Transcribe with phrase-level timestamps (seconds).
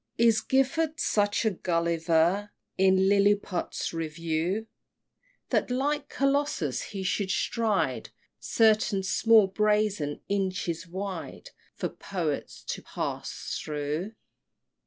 [0.17, 4.65] Is Gifford such a Gulliver In Lilliput's Review,
[5.49, 8.09] That like Colossus he should stride
[8.39, 14.13] Certain small brazen inches wide For poets to pass through?